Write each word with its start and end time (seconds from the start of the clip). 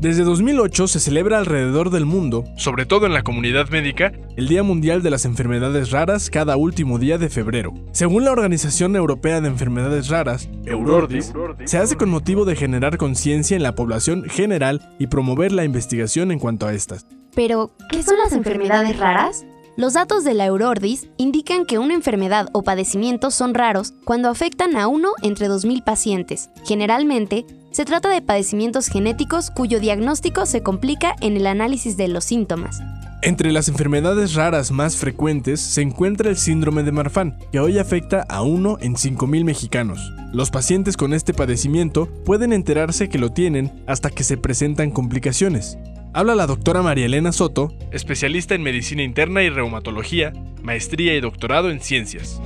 Desde 0.00 0.24
2008 0.24 0.88
se 0.88 1.00
celebra 1.00 1.38
alrededor 1.38 1.88
del 1.88 2.04
mundo, 2.04 2.44
sobre 2.58 2.84
todo 2.84 3.06
en 3.06 3.14
la 3.14 3.22
comunidad 3.22 3.70
médica, 3.70 4.12
el 4.36 4.46
Día 4.46 4.62
Mundial 4.62 5.02
de 5.02 5.08
las 5.08 5.24
Enfermedades 5.24 5.90
Raras 5.90 6.28
cada 6.28 6.58
último 6.58 6.98
día 6.98 7.16
de 7.16 7.30
febrero. 7.30 7.72
Según 7.92 8.26
la 8.26 8.32
Organización 8.32 8.94
Europea 8.94 9.40
de 9.40 9.48
Enfermedades 9.48 10.08
Raras, 10.08 10.50
Eurordis, 10.66 11.32
se 11.64 11.78
hace 11.78 11.96
con 11.96 12.10
motivo 12.10 12.44
de 12.44 12.56
generar 12.56 12.98
conciencia 12.98 13.56
en 13.56 13.62
la 13.62 13.74
población 13.74 14.24
general 14.24 14.82
y 14.98 15.06
promover 15.06 15.52
la 15.52 15.64
investigación 15.64 16.30
en 16.30 16.40
cuanto 16.40 16.66
a 16.66 16.74
estas. 16.74 17.06
Pero, 17.34 17.72
¿qué 17.90 18.02
son 18.02 18.18
las 18.18 18.32
enfermedades 18.32 18.98
raras? 18.98 19.46
Los 19.76 19.92
datos 19.92 20.24
de 20.24 20.32
la 20.32 20.46
Eurordis 20.46 21.06
indican 21.18 21.66
que 21.66 21.78
una 21.78 21.92
enfermedad 21.92 22.48
o 22.52 22.62
padecimiento 22.62 23.30
son 23.30 23.52
raros 23.52 23.92
cuando 24.04 24.30
afectan 24.30 24.74
a 24.74 24.88
uno 24.88 25.10
entre 25.22 25.50
2.000 25.50 25.84
pacientes. 25.84 26.48
Generalmente, 26.64 27.44
se 27.72 27.84
trata 27.84 28.08
de 28.08 28.22
padecimientos 28.22 28.86
genéticos 28.86 29.50
cuyo 29.50 29.78
diagnóstico 29.78 30.46
se 30.46 30.62
complica 30.62 31.14
en 31.20 31.36
el 31.36 31.46
análisis 31.46 31.98
de 31.98 32.08
los 32.08 32.24
síntomas. 32.24 32.80
Entre 33.20 33.52
las 33.52 33.68
enfermedades 33.68 34.32
raras 34.32 34.70
más 34.70 34.96
frecuentes 34.96 35.60
se 35.60 35.82
encuentra 35.82 36.30
el 36.30 36.38
síndrome 36.38 36.82
de 36.82 36.92
Marfan, 36.92 37.36
que 37.52 37.60
hoy 37.60 37.78
afecta 37.78 38.22
a 38.30 38.40
uno 38.40 38.78
en 38.80 38.94
5.000 38.94 39.44
mexicanos. 39.44 40.10
Los 40.32 40.50
pacientes 40.50 40.96
con 40.96 41.12
este 41.12 41.34
padecimiento 41.34 42.08
pueden 42.24 42.54
enterarse 42.54 43.10
que 43.10 43.18
lo 43.18 43.32
tienen 43.32 43.84
hasta 43.86 44.08
que 44.08 44.24
se 44.24 44.38
presentan 44.38 44.90
complicaciones. 44.90 45.76
Habla 46.16 46.34
la 46.34 46.46
doctora 46.46 46.80
María 46.80 47.04
Elena 47.04 47.30
Soto, 47.30 47.68
especialista 47.92 48.54
en 48.54 48.62
medicina 48.62 49.02
interna 49.02 49.42
y 49.42 49.50
reumatología, 49.50 50.32
maestría 50.62 51.14
y 51.14 51.20
doctorado 51.20 51.68
en 51.68 51.80
ciencias. 51.80 52.40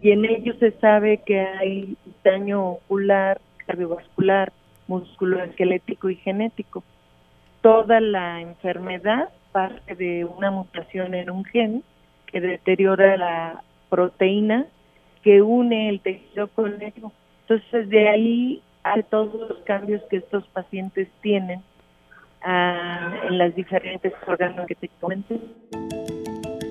Y 0.00 0.10
en 0.10 0.24
ello 0.24 0.54
se 0.58 0.70
sabe 0.80 1.18
que 1.18 1.38
hay 1.38 1.98
daño 2.24 2.66
ocular, 2.66 3.42
cardiovascular, 3.66 4.54
musculoesquelético 4.86 6.08
y 6.08 6.16
genético. 6.16 6.82
Toda 7.60 8.00
la 8.00 8.40
enfermedad 8.40 9.28
parte 9.52 9.94
de 9.94 10.24
una 10.24 10.50
mutación 10.50 11.12
en 11.12 11.28
un 11.28 11.44
gen 11.44 11.84
que 12.24 12.40
deteriora 12.40 13.18
la 13.18 13.62
proteína 13.90 14.64
que 15.22 15.42
une 15.42 15.90
el 15.90 16.00
tejido 16.00 16.48
con 16.48 16.80
ello. 16.80 17.12
Entonces 17.42 17.90
de 17.90 18.08
ahí 18.08 18.62
a 18.82 19.02
todos 19.02 19.50
los 19.50 19.58
cambios 19.64 20.00
que 20.08 20.16
estos 20.16 20.46
pacientes 20.54 21.08
tienen 21.20 21.60
en 22.44 23.38
las 23.38 23.54
diferentes 23.54 24.12
órganos 24.26 24.66
que 24.66 24.74
te 24.74 24.90
comenté. 25.00 25.40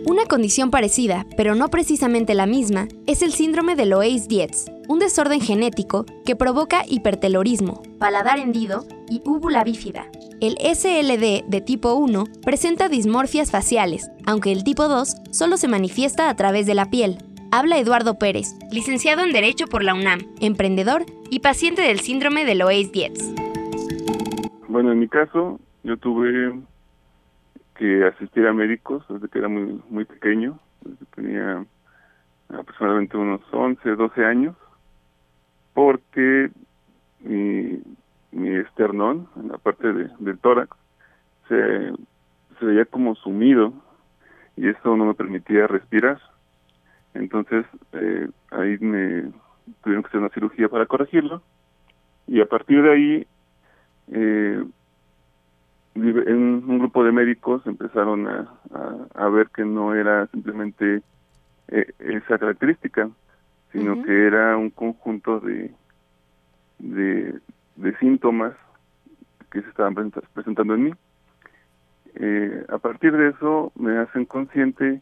Una 0.05 0.25
condición 0.25 0.71
parecida, 0.71 1.25
pero 1.37 1.55
no 1.55 1.69
precisamente 1.69 2.33
la 2.33 2.45
misma, 2.45 2.87
es 3.07 3.21
el 3.21 3.31
síndrome 3.31 3.75
de 3.75 3.85
Loeys-Dietz, 3.85 4.69
un 4.87 4.99
desorden 4.99 5.39
genético 5.39 6.05
que 6.25 6.35
provoca 6.35 6.83
hipertelorismo, 6.87 7.81
paladar 7.99 8.39
hendido 8.39 8.83
y 9.09 9.21
úvula 9.25 9.63
bífida. 9.63 10.07
El 10.41 10.57
SLD 10.57 11.45
de 11.47 11.61
tipo 11.61 11.93
1 11.93 12.25
presenta 12.43 12.89
dismorfias 12.89 13.51
faciales, 13.51 14.09
aunque 14.25 14.51
el 14.51 14.63
tipo 14.63 14.87
2 14.87 15.15
solo 15.29 15.55
se 15.55 15.67
manifiesta 15.67 16.29
a 16.29 16.35
través 16.35 16.65
de 16.65 16.75
la 16.75 16.89
piel. 16.89 17.19
Habla 17.51 17.77
Eduardo 17.77 18.17
Pérez, 18.17 18.55
licenciado 18.71 19.23
en 19.23 19.31
Derecho 19.31 19.67
por 19.67 19.83
la 19.83 19.93
UNAM, 19.93 20.21
emprendedor 20.39 21.05
y 21.29 21.39
paciente 21.39 21.83
del 21.83 21.99
síndrome 21.99 22.43
de 22.43 22.55
Loeys-Dietz. 22.55 23.40
Bueno, 24.71 24.93
en 24.93 24.99
mi 24.99 25.09
caso, 25.09 25.59
yo 25.83 25.97
tuve 25.97 26.57
que 27.75 28.05
asistir 28.05 28.47
a 28.47 28.53
médicos 28.53 29.03
desde 29.09 29.27
que 29.27 29.39
era 29.39 29.49
muy 29.49 29.81
muy 29.89 30.05
pequeño, 30.05 30.57
desde 30.79 30.97
que 30.97 31.21
tenía 31.21 31.65
aproximadamente 32.47 33.17
unos 33.17 33.41
11, 33.51 33.89
12 33.97 34.23
años, 34.23 34.55
porque 35.73 36.51
mi, 37.19 37.81
esternón, 38.31 39.27
en 39.35 39.49
la 39.49 39.57
parte 39.57 39.91
del 39.91 40.39
tórax, 40.39 40.71
se, 41.49 41.91
se 42.57 42.65
veía 42.65 42.85
como 42.85 43.15
sumido 43.15 43.73
y 44.55 44.69
eso 44.69 44.95
no 44.95 45.03
me 45.03 45.15
permitía 45.15 45.67
respirar. 45.67 46.21
Entonces, 47.13 47.65
eh, 47.91 48.29
ahí 48.51 48.77
me 48.79 49.33
tuvieron 49.83 50.03
que 50.03 50.07
hacer 50.07 50.21
una 50.21 50.29
cirugía 50.29 50.69
para 50.69 50.85
corregirlo 50.85 51.41
y 52.25 52.39
a 52.39 52.45
partir 52.45 52.81
de 52.83 52.93
ahí 52.93 53.27
eh, 54.09 54.63
en 55.95 56.63
un 56.69 56.79
grupo 56.79 57.03
de 57.03 57.11
médicos 57.11 57.65
empezaron 57.65 58.27
a, 58.27 58.47
a, 59.13 59.29
ver 59.29 59.49
que 59.49 59.65
no 59.65 59.93
era 59.93 60.27
simplemente 60.27 61.01
eh, 61.67 61.93
esa 61.99 62.37
característica, 62.37 63.09
sino 63.71 64.01
que 64.03 64.27
era 64.27 64.57
un 64.57 64.69
conjunto 64.69 65.39
de, 65.39 65.71
de, 66.79 67.39
de, 67.75 67.97
síntomas 67.97 68.53
que 69.51 69.61
se 69.61 69.69
estaban 69.69 70.11
presentando 70.33 70.75
en 70.75 70.83
mí. 70.83 70.93
Eh, 72.15 72.65
a 72.69 72.77
partir 72.77 73.15
de 73.15 73.29
eso 73.29 73.71
me 73.75 73.97
hacen 73.97 74.25
consciente 74.25 75.01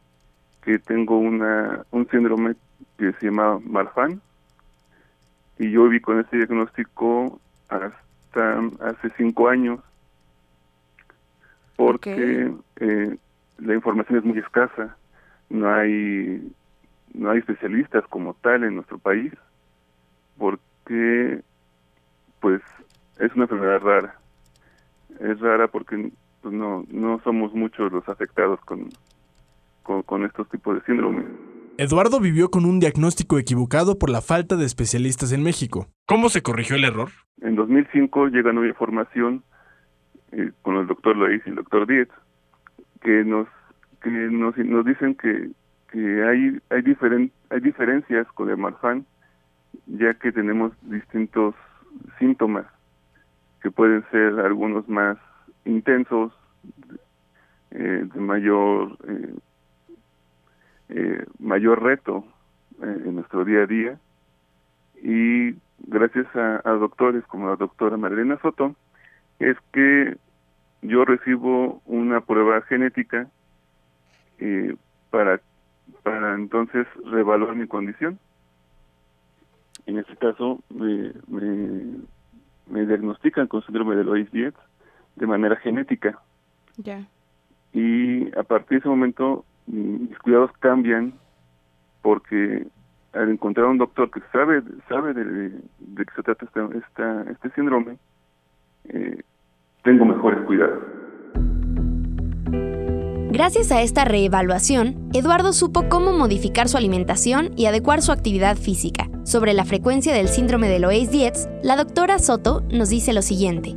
que 0.62 0.78
tengo 0.80 1.18
una 1.18 1.84
un 1.92 2.08
síndrome 2.10 2.56
que 2.98 3.14
se 3.14 3.28
llama 3.28 3.60
Marfan 3.64 4.22
y 5.58 5.72
yo 5.72 5.84
viví 5.86 6.02
con 6.02 6.20
ese 6.20 6.38
diagnóstico 6.38 7.40
hasta 7.68 8.09
hace 8.36 9.10
cinco 9.18 9.50
años 9.50 9.80
porque 11.80 12.54
eh, 12.82 13.18
la 13.58 13.74
información 13.74 14.20
es 14.20 14.26
muy 14.26 14.38
escasa, 14.38 14.98
no 15.50 15.74
hay 15.74 16.52
no 17.14 17.32
hay 17.32 17.40
especialistas 17.40 18.04
como 18.10 18.34
tal 18.34 18.66
en 18.66 18.76
nuestro 18.76 18.98
país, 18.98 19.32
porque 20.38 21.42
pues 22.42 22.62
es 23.18 23.34
una 23.34 23.46
enfermedad 23.46 23.80
rara. 23.80 24.16
Es 25.22 25.40
rara 25.40 25.70
porque 25.70 26.12
pues, 26.42 26.54
no 26.54 26.86
no 26.90 27.22
somos 27.24 27.54
muchos 27.54 27.92
los 27.94 28.10
afectados 28.10 28.60
con, 28.66 28.92
con, 29.84 30.04
con 30.04 30.26
estos 30.26 30.50
tipos 30.50 30.76
de 30.76 30.82
síndromes. 30.82 31.28
Eduardo 31.82 32.20
vivió 32.20 32.52
con 32.52 32.66
un 32.66 32.82
diagnóstico 32.82 33.40
equivocado 33.40 33.98
por 33.98 34.10
la 34.10 34.20
falta 34.20 34.58
de 34.58 34.66
especialistas 34.66 35.32
en 35.32 35.42
México. 35.42 35.88
¿Cómo 36.06 36.28
se 36.28 36.42
corrigió 36.42 36.76
el 36.76 36.84
error? 36.84 37.08
En 37.40 37.56
2005 37.56 38.28
llega 38.28 38.52
nueva 38.52 38.68
información 38.68 39.46
eh, 40.34 40.52
con 40.62 40.76
el 40.76 40.88
doctor 40.88 41.16
Lois 41.16 41.42
y 41.46 41.50
el 41.52 41.56
doctor 41.56 41.88
Dietz, 41.88 42.12
que 43.02 43.24
nos 43.24 43.48
que 44.04 44.10
nos, 44.10 44.58
nos 44.58 44.86
dicen 44.86 45.16
que, 45.16 45.52
que 45.90 46.24
hay 46.26 46.60
hay, 46.70 46.82
diferen, 46.82 47.32
hay 47.50 47.62
diferencias 47.62 48.28
con 48.34 48.50
el 48.50 48.58
Marfan, 48.58 49.06
ya 49.88 50.14
que 50.16 50.34
tenemos 50.34 50.74
distintos 50.82 51.56
síntomas 52.20 52.66
que 53.62 53.72
pueden 53.72 54.04
ser 54.12 54.38
algunos 54.42 54.90
más 54.90 55.18
intensos, 55.64 56.34
eh, 57.72 58.06
de 58.14 58.20
mayor 58.20 58.98
eh, 59.08 59.34
eh 60.90 61.26
mayor 61.40 61.84
reto 61.84 62.26
en 62.82 63.16
nuestro 63.16 63.46
día 63.46 63.64
a 63.64 63.66
día 63.66 64.00
y 65.02 65.56
gracias 65.80 66.28
a, 66.36 66.62
a 66.64 66.72
doctores 66.74 67.24
como 67.26 67.48
la 67.48 67.56
doctora 67.56 67.98
Marilena 67.98 68.40
Soto 68.42 68.76
es 69.40 69.58
que 69.72 70.18
yo 70.82 71.06
recibo 71.06 71.82
una 71.86 72.22
prueba 72.22 72.62
genética 72.62 73.28
eh, 74.40 74.76
para 75.10 75.42
para 76.04 76.36
entonces 76.36 76.88
revaluar 77.06 77.56
mi 77.56 77.68
condición. 77.68 78.20
En 79.86 79.98
este 79.98 80.16
caso 80.18 80.60
me, 80.70 81.12
me, 82.68 82.86
diagnostican 82.86 83.48
con 83.48 83.64
síndrome 83.64 83.96
de 83.96 84.04
Lois-Dietz 84.04 84.56
de 85.16 85.28
manera 85.28 85.56
genética. 85.58 86.20
Ya. 86.78 87.08
Y 87.74 88.28
a 88.38 88.44
partir 88.44 88.70
de 88.70 88.78
ese 88.78 88.90
momento 88.90 89.46
mis 89.70 90.18
cuidados 90.20 90.52
cambian 90.60 91.14
porque 92.02 92.68
al 93.14 93.30
encontrar 93.30 93.68
un 93.68 93.78
doctor 93.78 94.10
que 94.12 94.22
sabe 94.32 94.62
sabe 94.88 95.14
de, 95.14 95.24
de 95.80 96.06
que 96.06 96.14
se 96.16 96.24
trata 96.24 96.46
esta, 96.46 97.32
este 97.32 97.50
síndrome, 97.52 97.98
eh, 98.90 99.22
tengo 99.84 100.06
mejores 100.06 100.42
cuidados. 100.46 100.80
Gracias 103.32 103.72
a 103.72 103.82
esta 103.82 104.06
reevaluación, 104.06 105.10
Eduardo 105.14 105.54
supo 105.54 105.88
cómo 105.88 106.14
modificar 106.14 106.68
su 106.68 106.78
alimentación 106.78 107.52
y 107.56 107.68
adecuar 107.68 108.02
su 108.02 108.12
actividad 108.12 108.58
física. 108.58 109.08
Sobre 109.24 109.54
la 109.54 109.66
frecuencia 109.66 110.14
del 110.14 110.28
síndrome 110.28 110.68
de 110.68 110.80
Loeys-Dietz, 110.80 111.48
la 111.64 111.76
doctora 111.76 112.18
Soto 112.18 112.62
nos 112.72 112.90
dice 112.90 113.14
lo 113.14 113.22
siguiente. 113.22 113.76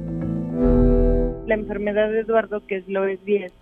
La 1.47 1.55
enfermedad 1.55 2.11
de 2.11 2.21
Eduardo, 2.21 2.67
que 2.67 2.79
es 2.79 2.89
Loeys-Dietz, 2.89 3.53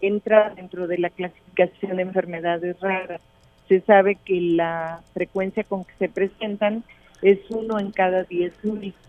entra 0.00 0.54
dentro 0.54 0.86
de 0.86 0.98
la 0.98 1.10
clasificación 1.10 1.43
de 1.54 2.02
enfermedades 2.02 2.80
raras. 2.80 3.20
Se 3.68 3.80
sabe 3.80 4.16
que 4.16 4.40
la 4.40 5.00
frecuencia 5.14 5.64
con 5.64 5.84
que 5.84 5.94
se 5.98 6.08
presentan 6.08 6.84
es 7.22 7.38
uno 7.48 7.78
en 7.78 7.90
cada 7.90 8.24
diez 8.24 8.52
únicos. 8.62 9.00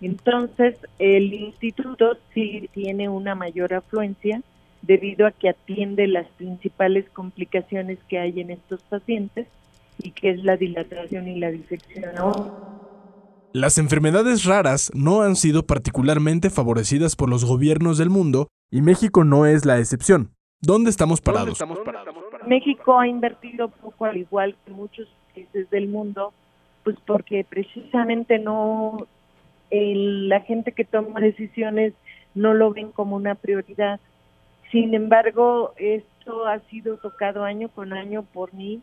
Entonces, 0.00 0.76
el 0.98 1.32
instituto 1.32 2.16
sí 2.34 2.68
tiene 2.72 3.08
una 3.08 3.34
mayor 3.34 3.74
afluencia 3.74 4.42
debido 4.82 5.26
a 5.26 5.30
que 5.30 5.48
atiende 5.48 6.06
las 6.08 6.26
principales 6.36 7.08
complicaciones 7.10 7.98
que 8.08 8.18
hay 8.18 8.40
en 8.40 8.50
estos 8.50 8.82
pacientes 8.82 9.46
y 9.98 10.10
que 10.10 10.30
es 10.30 10.44
la 10.44 10.56
dilatación 10.56 11.28
y 11.28 11.38
la 11.38 11.50
disección 11.50 12.04
Las 13.52 13.78
enfermedades 13.78 14.44
raras 14.44 14.90
no 14.94 15.22
han 15.22 15.36
sido 15.36 15.66
particularmente 15.66 16.50
favorecidas 16.50 17.14
por 17.14 17.28
los 17.30 17.44
gobiernos 17.44 17.98
del 17.98 18.10
mundo 18.10 18.48
y 18.72 18.82
México 18.82 19.22
no 19.22 19.46
es 19.46 19.64
la 19.64 19.78
excepción. 19.78 20.32
¿Dónde 20.62 20.90
estamos 20.90 21.20
parados? 21.20 21.58
México 22.46 22.98
ha 22.98 23.08
invertido 23.08 23.68
poco 23.68 24.04
al 24.04 24.16
igual 24.16 24.54
que 24.64 24.70
muchos 24.70 25.08
países 25.34 25.68
del 25.70 25.88
mundo, 25.88 26.32
pues 26.84 26.96
porque 27.04 27.44
precisamente 27.48 28.38
no 28.38 29.06
la 29.70 30.40
gente 30.40 30.72
que 30.72 30.84
toma 30.84 31.20
decisiones 31.20 31.94
no 32.34 32.54
lo 32.54 32.72
ven 32.72 32.92
como 32.92 33.16
una 33.16 33.34
prioridad. 33.34 33.98
Sin 34.70 34.94
embargo, 34.94 35.72
esto 35.76 36.46
ha 36.46 36.60
sido 36.70 36.96
tocado 36.98 37.42
año 37.44 37.68
con 37.68 37.92
año 37.92 38.22
por 38.22 38.54
mí 38.54 38.80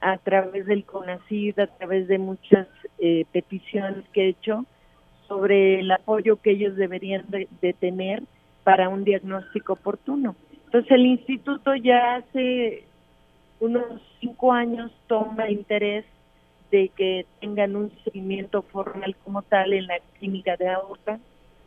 a 0.00 0.16
través 0.18 0.66
del 0.66 0.84
CONACID, 0.84 1.58
a 1.60 1.66
través 1.66 2.08
de 2.08 2.18
muchas 2.18 2.66
eh, 2.98 3.26
peticiones 3.32 4.04
que 4.12 4.22
he 4.22 4.28
hecho 4.28 4.64
sobre 5.28 5.80
el 5.80 5.90
apoyo 5.90 6.36
que 6.36 6.52
ellos 6.52 6.76
deberían 6.76 7.24
de, 7.28 7.72
tener 7.74 8.22
para 8.64 8.88
un 8.88 9.04
diagnóstico 9.04 9.74
oportuno. 9.74 10.34
Entonces 10.70 10.90
el 10.92 11.06
instituto 11.06 11.74
ya 11.74 12.16
hace 12.16 12.84
unos 13.58 14.00
cinco 14.20 14.52
años 14.52 14.92
toma 15.06 15.50
interés 15.50 16.04
de 16.70 16.90
que 16.96 17.26
tengan 17.40 17.74
un 17.74 17.92
seguimiento 18.04 18.62
formal 18.62 19.16
como 19.24 19.42
tal 19.42 19.72
en 19.72 19.88
la 19.88 19.98
clínica 20.18 20.56
de 20.56 20.68
aorta, 20.68 21.18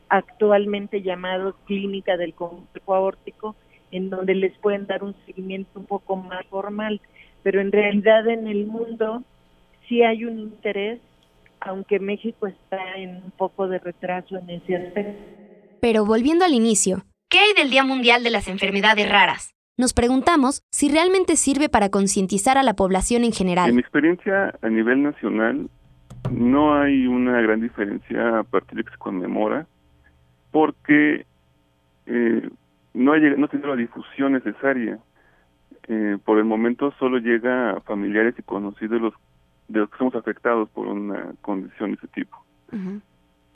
actualmente 0.07 1.01
llamado 1.01 1.55
clínica 1.65 2.15
del 2.15 2.33
complejo 2.33 2.95
aórtico, 2.95 3.55
en 3.91 4.09
donde 4.09 4.35
les 4.35 4.57
pueden 4.59 4.87
dar 4.87 5.03
un 5.03 5.13
seguimiento 5.25 5.79
un 5.79 5.85
poco 5.85 6.15
más 6.15 6.45
formal 6.47 7.01
pero 7.43 7.59
en 7.59 7.71
realidad 7.71 8.27
en 8.27 8.47
el 8.47 8.65
mundo 8.65 9.21
sí 9.87 10.01
hay 10.01 10.23
un 10.25 10.39
interés, 10.39 10.99
aunque 11.59 11.99
México 11.99 12.47
está 12.47 12.95
en 12.95 13.17
un 13.17 13.31
poco 13.31 13.67
de 13.67 13.79
retraso 13.79 14.37
en 14.37 14.49
ese 14.49 14.77
aspecto. 14.77 15.21
Pero 15.81 16.05
volviendo 16.05 16.45
al 16.45 16.53
inicio, 16.53 17.03
¿qué 17.33 17.39
hay 17.39 17.53
del 17.57 17.71
Día 17.71 17.83
Mundial 17.83 18.23
de 18.23 18.29
las 18.29 18.47
Enfermedades 18.47 19.09
Raras? 19.09 19.55
Nos 19.75 19.93
preguntamos 19.93 20.61
si 20.69 20.91
realmente 20.91 21.35
sirve 21.35 21.67
para 21.67 21.89
concientizar 21.89 22.59
a 22.59 22.63
la 22.63 22.75
población 22.75 23.23
en 23.23 23.31
general. 23.31 23.69
En 23.69 23.75
mi 23.75 23.81
experiencia 23.81 24.53
a 24.61 24.69
nivel 24.69 25.01
nacional, 25.01 25.67
no 26.31 26.79
hay 26.79 27.07
una 27.07 27.41
gran 27.41 27.59
diferencia 27.59 28.39
a 28.39 28.43
partir 28.43 28.77
de 28.77 28.83
que 28.83 28.91
se 28.91 28.97
conmemora, 28.97 29.65
porque 30.51 31.25
eh, 32.05 32.49
no, 32.93 33.13
hay, 33.13 33.21
no 33.35 33.47
tiene 33.47 33.67
la 33.67 33.75
difusión 33.77 34.33
necesaria. 34.33 34.99
Eh, 35.87 36.17
por 36.23 36.37
el 36.37 36.45
momento 36.45 36.93
solo 36.99 37.17
llega 37.17 37.71
a 37.71 37.81
familiares 37.81 38.35
y 38.37 38.43
conocidos 38.43 38.91
de 38.91 38.99
los, 38.99 39.13
de 39.69 39.79
los 39.79 39.89
que 39.89 39.97
somos 39.97 40.13
afectados 40.13 40.69
por 40.69 40.85
una 40.85 41.33
condición 41.41 41.91
de 41.91 41.97
ese 41.97 42.07
tipo. 42.09 42.37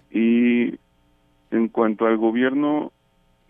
Y 0.10 0.80
en 1.52 1.68
cuanto 1.70 2.08
al 2.08 2.18
gobierno, 2.18 2.92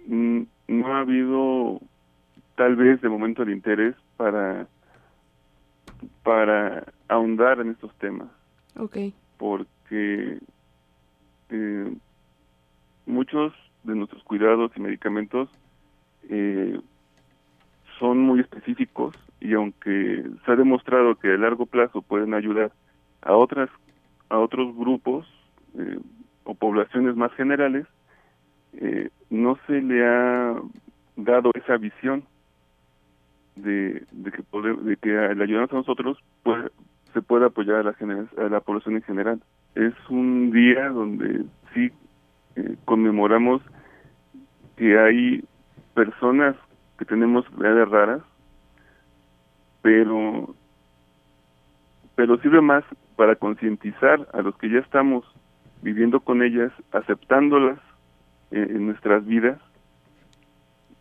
no 0.08 0.88
ha 0.88 1.00
habido 1.00 1.82
tal 2.56 2.76
vez 2.76 3.02
de 3.02 3.10
momento 3.10 3.44
el 3.44 3.52
interés 3.52 3.96
para 4.18 4.68
para 6.24 6.84
ahondar 7.08 7.60
en 7.60 7.72
estos 7.72 7.94
temas. 7.96 8.28
Okay. 8.76 9.14
Porque 9.38 10.40
eh, 11.50 11.94
muchos 13.06 13.54
de 13.84 13.96
nuestros 13.96 14.24
cuidados 14.24 14.72
y 14.76 14.82
medicamentos 14.82 15.50
eh, 16.30 16.80
son 18.00 18.20
muy 18.20 18.42
específicos 18.42 19.16
y 19.40 19.54
aunque 19.54 20.26
se 20.46 20.52
ha 20.52 20.56
demostrado 20.56 21.16
que 21.16 21.34
a 21.34 21.38
largo 21.38 21.66
plazo 21.66 22.02
pueden 22.02 22.34
ayudar 22.34 22.72
a 23.22 23.34
otras 23.34 23.70
a 24.30 24.40
otros 24.40 24.76
grupos 24.76 25.26
eh, 25.78 26.00
o 26.44 26.54
poblaciones 26.54 27.16
más 27.16 27.32
generales 27.34 27.88
eh, 28.74 29.10
no 29.30 29.58
se 29.68 29.82
le 29.82 30.06
ha 30.06 30.56
dado 31.16 31.52
esa 31.56 31.78
visión 31.78 32.24
de, 33.56 34.04
de 34.12 34.32
que 34.32 34.44
de 34.84 34.98
que 34.98 35.18
al 35.18 35.42
ayudarnos 35.42 35.72
a 35.72 35.76
nosotros 35.76 36.18
se 37.14 37.22
puede 37.22 37.46
apoyar 37.46 37.78
a 37.78 37.84
la, 37.84 37.96
a 38.38 38.50
la 38.50 38.60
población 38.62 38.96
en 38.96 39.02
general. 39.04 39.42
Es 39.76 39.94
un 40.10 40.52
día 40.52 40.90
donde 40.90 41.44
sí 41.74 41.92
eh, 42.56 42.76
conmemoramos 42.86 43.62
que 44.76 44.98
hay 44.98 45.44
personas 45.94 46.56
que 46.98 47.06
tenemos 47.06 47.46
edades 47.60 47.90
raras, 47.90 48.22
pero 49.82 50.56
pero 52.16 52.38
sirve 52.40 52.62
más 52.62 52.84
para 53.16 53.36
concientizar 53.36 54.28
a 54.34 54.42
los 54.42 54.58
que 54.58 54.70
ya 54.70 54.80
estamos 54.80 55.24
viviendo 55.84 56.20
con 56.20 56.42
ellas, 56.42 56.72
aceptándolas 56.92 57.80
en, 58.52 58.86
nuestras 58.86 59.26
vidas, 59.26 59.60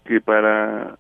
que 0.05 0.21
para 0.21 0.99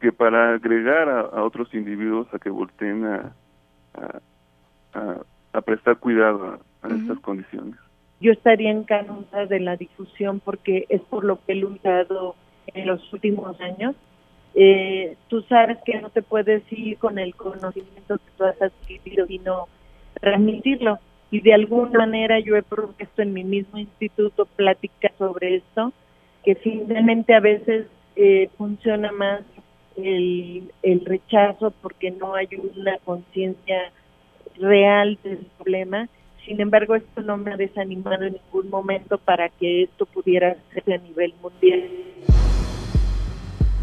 que 0.00 0.12
para 0.12 0.54
agregar 0.54 1.08
a, 1.08 1.44
otros 1.44 1.74
individuos 1.74 2.26
a 2.32 2.38
que 2.38 2.48
volteen 2.48 3.04
a, 3.04 3.34
a, 4.94 5.60
prestar 5.60 5.98
cuidado 5.98 6.58
a, 6.82 6.88
estas 6.88 7.20
condiciones. 7.20 7.76
Yo 8.20 8.32
estaría 8.32 8.70
encantada 8.70 9.46
de 9.46 9.60
la 9.60 9.76
difusión 9.76 10.40
porque 10.40 10.86
es 10.88 11.02
por 11.02 11.24
lo 11.24 11.44
que 11.44 11.52
he 11.52 11.56
luchado 11.56 12.34
en 12.66 12.86
los 12.86 13.12
últimos 13.12 13.60
años, 13.60 13.94
eh, 14.54 15.16
tú 15.28 15.42
sabes 15.42 15.78
que 15.84 16.00
no 16.00 16.10
te 16.10 16.22
puedes 16.22 16.62
ir 16.72 16.98
con 16.98 17.18
el 17.18 17.34
conocimiento 17.34 18.18
que 18.18 18.30
tú 18.36 18.44
has 18.44 18.60
adquirido, 18.60 19.26
sino 19.26 19.68
transmitirlo. 20.20 20.98
Y 21.30 21.40
de 21.40 21.54
alguna 21.54 22.00
manera 22.00 22.40
yo 22.40 22.56
he 22.56 22.62
propuesto 22.62 23.22
en 23.22 23.32
mi 23.32 23.44
mismo 23.44 23.78
instituto 23.78 24.46
pláticas 24.46 25.12
sobre 25.18 25.56
esto, 25.56 25.92
que 26.44 26.56
finalmente 26.56 27.34
a 27.34 27.40
veces 27.40 27.86
eh, 28.16 28.48
funciona 28.58 29.12
más 29.12 29.42
el, 29.96 30.72
el 30.82 31.04
rechazo 31.04 31.72
porque 31.82 32.10
no 32.10 32.34
hay 32.34 32.48
una 32.74 32.98
conciencia 32.98 33.92
real 34.56 35.18
del 35.22 35.46
problema. 35.56 36.08
Sin 36.44 36.60
embargo, 36.60 36.94
esto 36.96 37.20
no 37.22 37.36
me 37.36 37.52
ha 37.52 37.56
desanimado 37.56 38.24
en 38.24 38.32
ningún 38.34 38.70
momento 38.70 39.18
para 39.18 39.48
que 39.48 39.84
esto 39.84 40.06
pudiera 40.06 40.56
ser 40.72 40.94
a 40.94 40.98
nivel 40.98 41.34
mundial. 41.42 41.82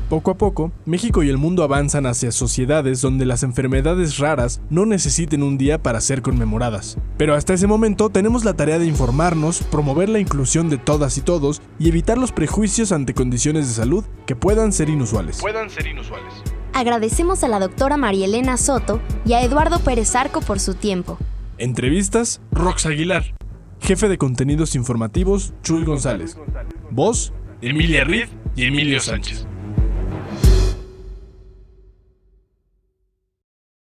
Poco 0.09 0.31
a 0.31 0.38
poco, 0.38 0.71
México 0.86 1.21
y 1.21 1.30
el 1.30 1.38
mundo 1.38 1.63
avanzan 1.63 2.06
hacia 2.06 2.31
sociedades 2.31 3.01
donde 3.01 3.25
las 3.25 3.44
enfermedades 3.44 4.19
raras 4.19 4.62
no 4.69 4.86
necesiten 4.86 5.44
un 5.44 5.57
día 5.57 5.83
para 5.83 6.00
ser 6.00 6.21
conmemoradas. 6.21 6.98
Pero 7.18 7.36
hasta 7.36 7.54
ese 7.54 7.68
momento 7.68 8.09
tenemos 8.09 8.45
la 8.45 8.54
tarea 8.54 8.80
de 8.80 8.86
informarnos, 8.86 9.63
promover 9.63 10.07
la 10.07 10.19
inclusión 10.19 10.69
de 10.69 10.77
todas 10.77 11.18
y 11.18 11.21
todos 11.21 11.62
y 11.77 11.89
evitar 11.89 12.18
los 12.18 12.31
prejuicios 12.31 12.93
ante 12.93 13.13
condiciones 13.13 13.67
de 13.67 13.74
salud 13.74 14.05
que 14.25 14.38
puedan 14.38 14.72
ser 14.72 14.88
inusuales. 14.88 15.41
Puedan 15.41 15.70
ser 15.70 15.88
inusuales. 15.88 16.34
Agradecemos 16.72 17.43
a 17.43 17.50
la 17.50 17.60
doctora 17.60 17.98
María 17.98 18.27
Elena 18.27 18.55
Soto 18.55 19.01
y 19.25 19.34
a 19.34 19.41
Eduardo 19.41 19.79
Pérez 19.79 20.15
Arco 20.15 20.39
por 20.39 20.62
su 20.62 20.74
tiempo. 20.75 21.17
Entrevistas, 21.58 22.39
Rox 22.53 22.86
Aguilar. 22.86 23.36
Jefe 23.81 24.08
de 24.08 24.17
contenidos 24.17 24.74
informativos, 24.75 25.53
Chuy 25.63 25.84
González. 25.84 26.38
Voz, 26.91 27.34
Emilia 27.62 28.05
Riz 28.05 28.29
y 28.55 28.63
Emilio 28.63 29.01
Sánchez. 29.01 29.46